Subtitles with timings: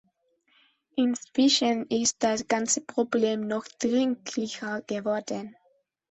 [0.95, 5.55] Inzwischen ist das ganze Problem noch dringlicher geworden.